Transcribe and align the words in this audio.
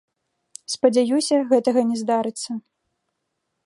Спадзяюся, 0.75 1.35
гэтага 1.53 1.87
не 1.91 1.97
здарыцца. 2.03 2.51